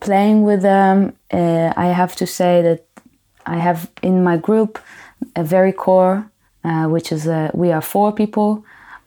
[0.00, 2.86] playing with them, uh, I have to say that
[3.46, 4.78] I have in my group
[5.36, 6.30] a very core,
[6.64, 8.64] uh, which is uh, we are four people.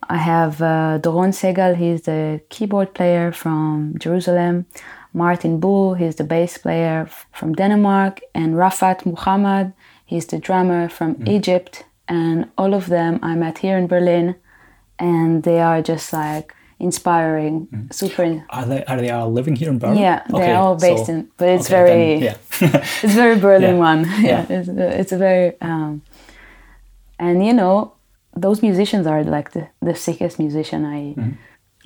[0.10, 4.66] I have uh, Doron Segal, he's the keyboard player from Jerusalem.
[5.13, 8.20] Martin Bull, he's the bass player from Denmark.
[8.34, 9.74] And Rafat Muhammad,
[10.06, 11.86] he's the drummer from Egypt.
[12.08, 14.36] And all of them I met here in Berlin.
[14.98, 18.46] And they are just like inspiring, super.
[18.50, 19.98] Are they are they all living here in Berlin?
[19.98, 22.78] Yeah, they're all based in, but it's okay, very, then, yeah.
[23.04, 23.89] it's very Berlin Yeah.
[23.89, 24.02] one.
[24.22, 24.58] Yeah, Yeah.
[24.60, 24.69] It's,
[25.02, 26.02] it's a very, um,
[27.19, 27.93] and you know,
[28.36, 31.02] those musicians are like the, the sickest musician I,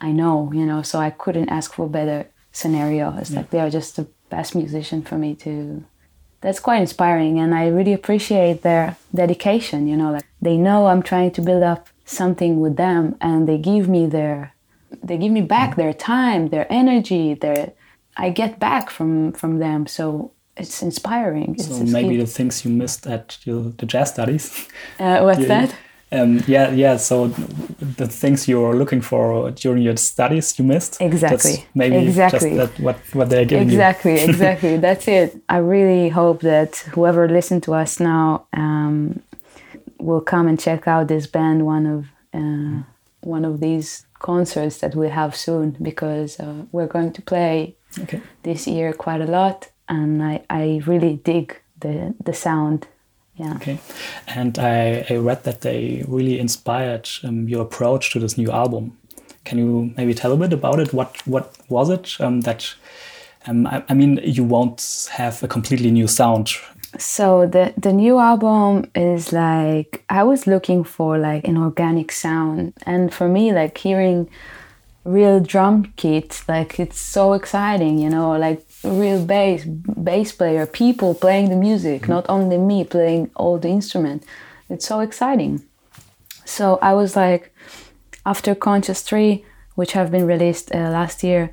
[0.07, 0.51] I know.
[0.53, 2.19] You know, so I couldn't ask for a better
[2.51, 3.15] scenario.
[3.17, 5.83] It's like they are just the best musician for me to.
[6.41, 9.87] That's quite inspiring, and I really appreciate their dedication.
[9.87, 13.57] You know, like they know I'm trying to build up something with them, and they
[13.57, 14.53] give me their,
[15.03, 17.73] they give me back their time, their energy, their.
[18.15, 21.55] I get back from from them, so it's inspiring.
[21.55, 24.67] It's, so maybe the things you missed at your, the jazz studies.
[24.99, 25.75] uh, what's Yeah, that?
[26.09, 26.97] Um, yeah, yeah.
[26.97, 27.27] So
[27.79, 31.01] the things you were looking for during your studies, you missed.
[31.01, 31.51] Exactly.
[31.51, 32.55] That's maybe Exactly.
[32.55, 34.77] just that what what they're giving Exactly, exactly.
[34.77, 35.41] That's it.
[35.49, 39.21] I really hope that whoever listens to us now um,
[39.99, 42.83] will come and check out this band one of uh,
[43.21, 47.75] one of these concerts that we have soon because uh, we're going to play.
[47.99, 48.21] Okay.
[48.43, 52.87] this year quite a lot, and I, I really dig the the sound.
[53.35, 53.55] Yeah.
[53.55, 53.79] Okay.
[54.27, 58.97] And I, I read that they really inspired um, your approach to this new album.
[59.45, 60.93] Can you maybe tell a bit about it?
[60.93, 62.75] What what was it um, that?
[63.45, 66.49] Um, I, I mean, you won't have a completely new sound.
[66.97, 72.73] So the the new album is like I was looking for like an organic sound,
[72.85, 74.29] and for me, like hearing
[75.03, 81.13] real drum kit, like it's so exciting, you know, like real bass bass player, people
[81.13, 84.23] playing the music, not only me playing all the instrument.
[84.69, 85.63] It's so exciting.
[86.45, 87.53] So I was like,
[88.25, 91.51] after Conscious Tree, which have been released uh, last year,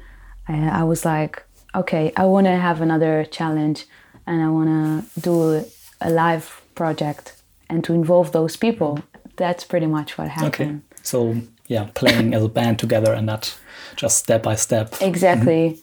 [0.49, 1.43] I, I was like,
[1.75, 3.87] okay, I want to have another challenge,
[4.27, 4.69] and I want
[5.15, 5.65] to do
[6.01, 7.35] a live project
[7.69, 9.01] and to involve those people.
[9.37, 10.83] That's pretty much what happened.
[10.93, 10.99] Okay.
[11.03, 13.57] So yeah, playing as a band together and not
[13.97, 14.95] just step by step.
[15.01, 15.81] Exactly.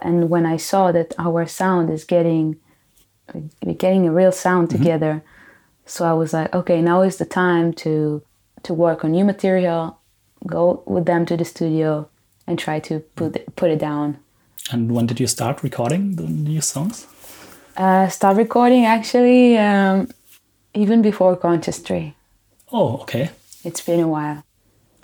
[0.00, 2.56] And when I saw that our sound is getting
[3.64, 4.78] we're getting a real sound mm-hmm.
[4.78, 5.22] together,
[5.86, 8.22] so I was like, okay, now is the time to
[8.64, 9.98] to work on new material,
[10.46, 12.08] go with them to the studio,
[12.46, 13.48] and try to put mm-hmm.
[13.48, 14.18] it, put it down.
[14.70, 17.06] And when did you start recording the new songs?
[17.76, 20.08] Uh, start recording actually um,
[20.74, 22.14] even before Conscious Tree.
[22.70, 23.30] Oh, okay.
[23.64, 24.44] It's been a while.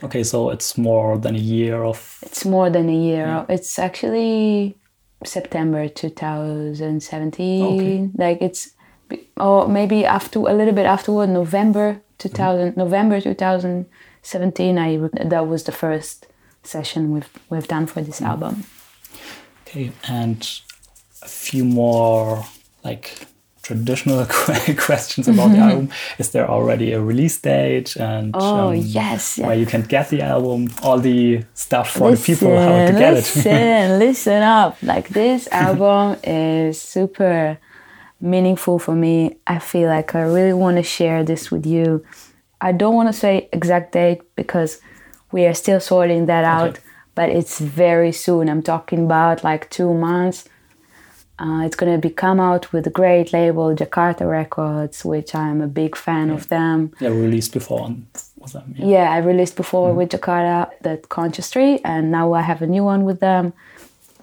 [0.02, 2.18] Okay, so it's more than a year of.
[2.22, 3.46] It's more than a year.
[3.48, 4.76] It's actually
[5.24, 7.64] September 2017.
[7.64, 8.10] Okay.
[8.14, 8.70] Like it's,
[9.36, 14.78] or maybe after a little bit afterward, November 2000, November 2017.
[14.78, 16.26] I that was the first
[16.62, 18.64] session we've we've done for this album.
[19.66, 20.60] Okay, and
[21.22, 22.44] a few more
[22.88, 23.28] like
[23.68, 24.24] traditional
[24.88, 25.70] questions about the mm-hmm.
[25.70, 25.88] album.
[26.22, 29.46] Is there already a release date and Oh, um, yes, yeah.
[29.46, 33.12] where you can get the album, all the stuff for the people how to get
[33.12, 33.16] it?
[33.16, 34.72] listen, listen up.
[34.82, 37.58] Like this album is super
[38.20, 39.16] meaningful for me.
[39.46, 42.04] I feel like I really want to share this with you.
[42.68, 44.80] I don't want to say exact date because
[45.30, 46.80] we are still sorting that out, Okay.
[47.14, 48.48] but it's very soon.
[48.48, 50.48] I'm talking about like two months.
[51.38, 55.60] Uh, it's going to be come out with a great label, Jakarta Records, which I'm
[55.60, 56.92] a big fan of them.
[57.00, 58.64] yeah, released before on was that?
[58.74, 58.86] Yeah.
[58.86, 62.84] Yeah, I released before with Jakarta that Conscious Tree, and now I have a new
[62.84, 63.52] one with them.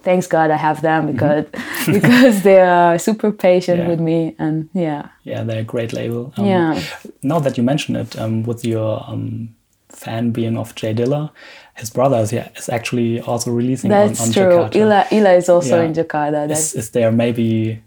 [0.02, 1.46] Thanks God I have them because
[1.86, 3.88] because they are super patient Yeah.
[3.88, 6.32] with me, and yeah, Yeah, they're a great label.
[6.36, 6.80] Um, Yeah.
[7.22, 9.48] Now that you mention it, um, with your um,
[9.88, 11.30] fan being of Jay Dilla,
[11.76, 14.42] his brother is, yeah, is actually also releasing that's on, on true.
[14.42, 14.76] Jakarta.
[14.76, 15.86] Illa Illa is also Yeah.
[15.86, 16.50] in Jakarta.
[16.50, 17.82] Is, is there maybe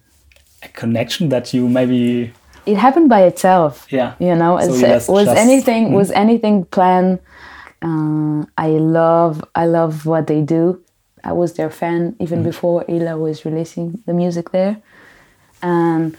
[0.64, 2.32] a connection that you maybe
[2.66, 3.88] it happened by itself.
[3.90, 4.14] Yeah.
[4.20, 5.94] you know, So it uh, was anything hmm.
[5.94, 7.20] was anything planned.
[7.82, 10.82] Uh, I love I love what they do.
[11.24, 12.46] I was their fan even hmm.
[12.46, 14.78] before Illa was releasing the music there,
[15.62, 16.16] and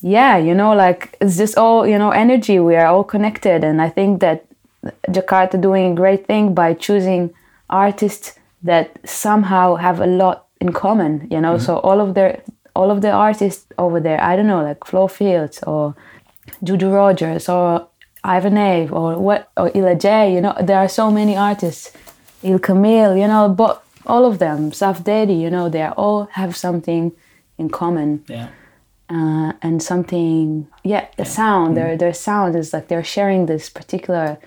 [0.00, 2.58] yeah, you know, like it's just all you know energy.
[2.58, 4.46] We are all connected, and I think that
[5.08, 7.34] Jakarta doing a great thing by choosing
[7.70, 11.28] artists that somehow have a lot in common.
[11.30, 12.42] You know, so all of their
[12.74, 15.94] all of the artists over there, I don't know, like Flofilz or
[16.62, 17.88] Juju Rogers or
[18.24, 20.34] Ivan Ave or what or Illa J.
[20.34, 21.92] You know, there are so many artists.
[22.42, 26.54] Ill Camille, you know, but all of them, Suff Daddy, you know, they all have
[26.54, 27.10] something
[27.56, 28.48] in common yeah
[29.10, 34.38] uh, and something yeah the sound their their sound is like they're sharing this particular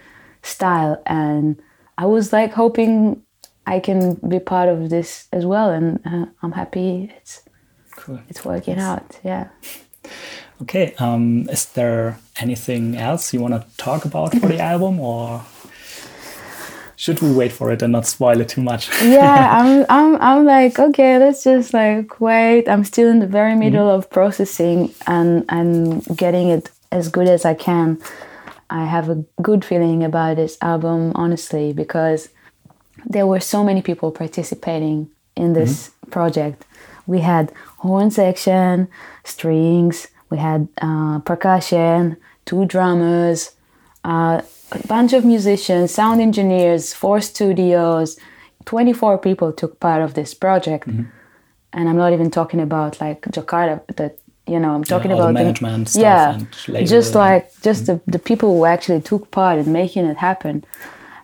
[0.48, 1.02] style.
[1.06, 1.62] And
[1.98, 3.22] i was like hoping
[3.66, 5.70] i can be part of this as well.
[5.72, 7.43] And uh, i'm happy it's
[7.95, 8.20] cool.
[8.30, 9.20] it's working out.
[9.24, 9.48] Yeah.
[10.60, 15.45] Okay, um, is there anything else you want to talk about for the album, or
[16.95, 18.89] should we wait for it and not spoil it too much?
[19.04, 22.68] yeah i'm i'm i'm like okay let's just like wait.
[22.68, 27.45] I'm still in the very middle of processing and and getting it as good as
[27.45, 28.00] i can
[28.70, 32.30] i have a good feeling about this album honestly because
[33.05, 36.65] there were so many people participating in this project.
[37.05, 38.88] We had horn section
[39.24, 43.51] strings we had uh, percussion two drummers
[44.03, 44.41] uh,
[44.72, 48.18] a bunch of musicians, sound engineers, four studios,
[48.65, 50.88] 24 people took part of this project.
[50.88, 55.34] And I'm not even talking about like Jakarta, that, you know, I'm talking about the
[55.34, 56.02] management stuff
[56.68, 60.64] yeah, just like just the, the people who actually took part in making it happen.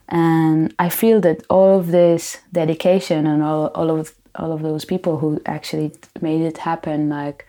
[0.09, 4.85] And I feel that all of this dedication and all, all of all of those
[4.85, 7.47] people who actually made it happen, like,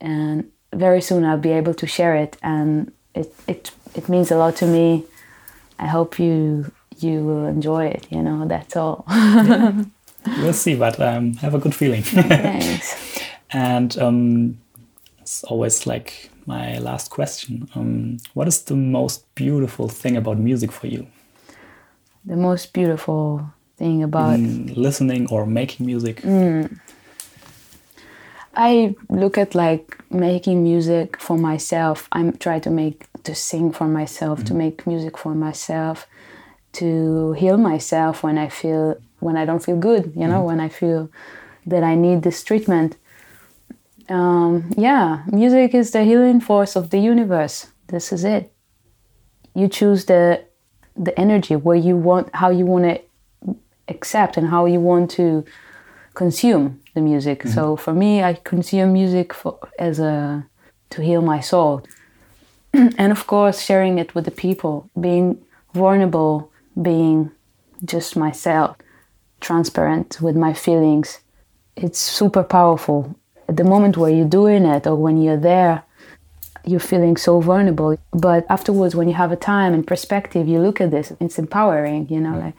[0.00, 4.36] and very soon I'll be able to share it, and it it it means a
[4.36, 5.04] lot to me.
[5.78, 8.06] I hope you you will enjoy it.
[8.10, 9.04] You know, that's all.
[10.26, 12.02] We'll see, but um, have a good feeling.
[12.02, 13.20] Thanks.
[13.50, 14.58] and um,
[15.26, 17.68] it's always like my last question.
[17.74, 21.08] Um, what is the most beautiful thing about music for you?
[22.24, 26.22] The most beautiful thing about Mm, listening or making music?
[28.54, 32.08] I look at like making music for myself.
[32.12, 36.06] I'm try to make to sing for myself, to make music for myself,
[36.72, 40.12] to heal myself when I feel when I don't feel good.
[40.14, 41.08] You know, when I feel
[41.66, 42.96] that I need this treatment.
[44.08, 47.66] Um, yeah, music is the healing force of the universe.
[47.88, 48.52] This is it.
[49.54, 50.44] You choose the
[50.96, 53.00] the energy where you want, how you want to
[53.88, 55.44] accept, and how you want to
[56.14, 57.46] consume the music.
[57.46, 60.46] So for me, I consume music for, as a
[60.90, 61.82] to heal my soul,
[62.72, 65.44] and of course, sharing it with the people, being
[65.74, 66.50] vulnerable,
[66.80, 67.30] being
[67.84, 68.76] just myself,
[69.40, 71.20] transparent with my feelings.
[71.76, 73.14] It's super powerful.
[73.48, 75.82] At the moment where you're doing it, or when you're there,
[76.64, 77.96] you're feeling so vulnerable.
[78.12, 81.12] But afterwards, when you have a time and perspective, you look at this.
[81.20, 82.38] It's empowering, you know.
[82.38, 82.54] Like,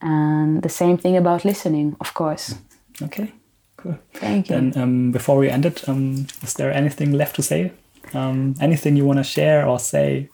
[0.00, 2.54] and the same thing about listening, of course.
[3.02, 3.32] Okay,
[3.76, 3.98] cool.
[4.14, 4.56] Thank you.
[4.56, 7.72] And um, before we end it, um, is there anything left to say?
[8.14, 10.30] Um, anything you want to share or say?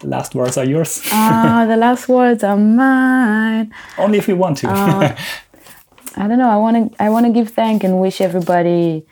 [0.00, 1.00] The last words are yours.
[1.12, 3.72] Ah, the last words are mine.
[3.98, 4.68] Only if you want to.
[4.68, 5.16] Uh,
[6.16, 6.50] I don't know.
[6.50, 7.02] I want to.
[7.02, 9.06] I want to give thank and wish everybody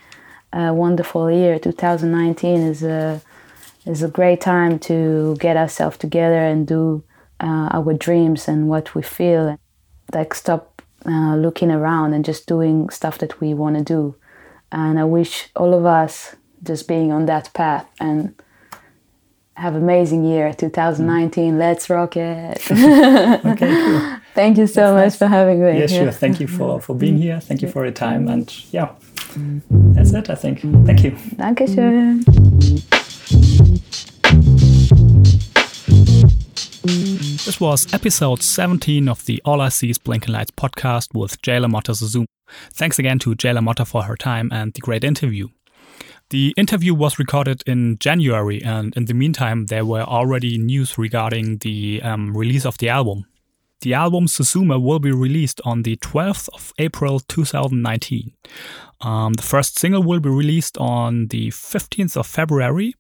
[0.53, 1.59] a wonderful year.
[1.59, 3.23] 2019 is a
[3.87, 7.03] is a great time to get ourselves together and do
[7.41, 9.59] uh, our dreams and what we feel.
[10.13, 14.17] Like stop uh, looking around and just doing stuff that we want to do.
[14.71, 18.35] And I wish all of us just being on that path and
[19.61, 21.59] have amazing year 2019 mm.
[21.59, 24.17] let's rock it Okay, cool.
[24.35, 26.03] thank you so much for having me Yeah, sure.
[26.05, 26.13] here.
[26.13, 27.41] Thank you for, for being here.
[27.41, 28.29] Thank you for your time.
[28.29, 28.93] And yeah,
[29.71, 30.61] that's it, I think.
[30.87, 31.11] Thank you.
[31.37, 32.25] Dankeschön.
[37.45, 41.71] This was episode 17 of the All I See is Blinking Lights podcast with Jayla
[41.71, 42.27] Motta Zoom.
[42.73, 45.49] Thanks again to Jayla Motta for her time and the great interview.
[46.31, 51.59] The interview was recorded in January, and in the meantime, there were already news regarding
[51.59, 53.25] the um, release of the album.
[53.81, 58.33] The album Suzume will be released on the 12th of April 2019.
[59.01, 62.95] Um, the first single will be released on the 15th of February,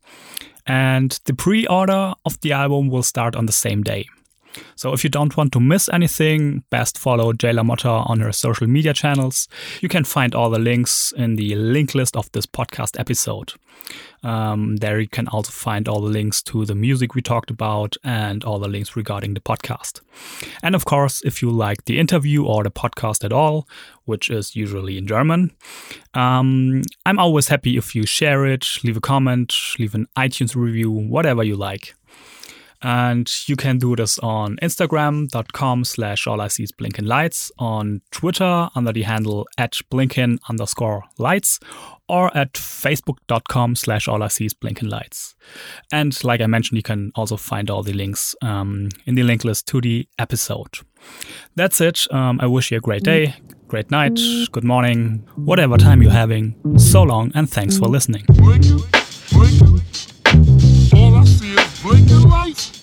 [0.66, 4.06] and the pre order of the album will start on the same day.
[4.76, 8.66] So if you don't want to miss anything, best follow Jayla Motta on her social
[8.66, 9.48] media channels.
[9.80, 13.53] You can find all the links in the link list of this podcast episode.
[14.22, 17.96] Um, there you can also find all the links to the music we talked about
[18.05, 20.01] and all the links regarding the podcast.
[20.62, 23.66] And of course, if you like the interview or the podcast at all,
[24.05, 25.53] which is usually in German,
[26.14, 30.90] um, I'm always happy if you share it, leave a comment, leave an iTunes review,
[30.90, 31.94] whatever you like.
[32.82, 38.00] And you can do this on Instagram.com slash all I see is blinking lights, on
[38.10, 41.60] Twitter under the handle at blinking underscore lights,
[42.08, 45.34] or at Facebook.com slash all I see is blinking lights.
[45.92, 49.44] And like I mentioned, you can also find all the links um, in the link
[49.44, 50.78] list to the episode.
[51.56, 52.06] That's it.
[52.10, 53.34] Um, I wish you a great day,
[53.68, 54.18] great night,
[54.52, 56.56] good morning, whatever time you're having.
[56.78, 58.24] So long, and thanks for listening.
[62.51, 62.82] Musique.